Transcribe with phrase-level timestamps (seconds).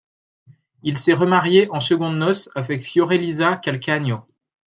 [0.81, 4.25] Il s'est remarié en secondes noces avec Fiorelisa Calcagno.